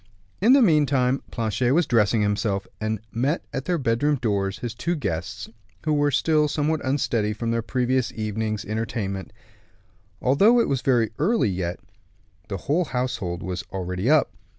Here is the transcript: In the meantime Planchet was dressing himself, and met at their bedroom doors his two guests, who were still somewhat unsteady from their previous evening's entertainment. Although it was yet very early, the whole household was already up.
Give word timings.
In 0.41 0.53
the 0.53 0.63
meantime 0.63 1.21
Planchet 1.29 1.73
was 1.75 1.85
dressing 1.85 2.23
himself, 2.23 2.65
and 2.79 3.01
met 3.11 3.45
at 3.53 3.65
their 3.65 3.77
bedroom 3.77 4.15
doors 4.15 4.57
his 4.57 4.73
two 4.73 4.95
guests, 4.95 5.47
who 5.83 5.93
were 5.93 6.09
still 6.09 6.47
somewhat 6.47 6.83
unsteady 6.83 7.33
from 7.33 7.51
their 7.51 7.61
previous 7.61 8.11
evening's 8.13 8.65
entertainment. 8.65 9.31
Although 10.19 10.59
it 10.59 10.67
was 10.67 10.79
yet 10.79 10.85
very 10.85 11.11
early, 11.19 11.55
the 12.47 12.57
whole 12.61 12.85
household 12.85 13.43
was 13.43 13.63
already 13.71 14.09
up. 14.09 14.31